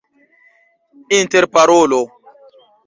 [1.19, 2.01] interparolo